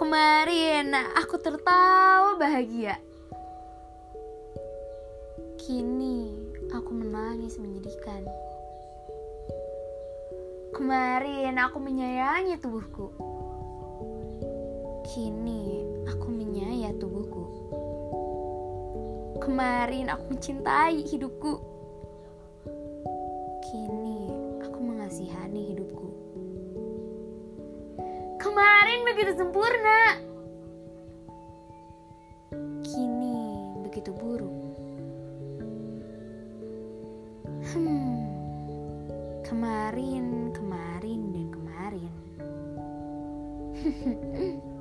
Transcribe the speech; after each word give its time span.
Kemarin 0.00 0.96
aku 0.96 1.36
tertawa 1.36 2.32
bahagia. 2.40 2.96
Kini 5.60 6.32
aku 6.72 6.88
menangis 6.96 7.60
menyedihkan. 7.60 8.24
Kemarin 10.72 11.52
aku 11.60 11.84
menyayangi 11.84 12.56
tubuhku. 12.64 13.12
Kini 15.12 15.84
aku 16.08 16.32
menyayat 16.32 16.96
tubuhku. 16.96 17.44
Kemarin 19.44 20.08
aku 20.08 20.32
mencintai 20.32 21.04
hidupku. 21.12 21.60
Kini 23.68 24.32
aku 24.64 24.80
mengasihani 24.80 25.76
hidupku. 25.76 26.08
Kemarin 28.40 29.04
begitu 29.04 29.36
sempurna. 29.36 30.16
Kini 32.80 33.36
begitu 33.84 34.16
buruk. 34.16 34.80
Hmm. 37.68 38.24
Kemarin, 39.44 40.56
kemarin, 40.56 41.20
dan 41.36 41.46
kemarin. 41.52 42.12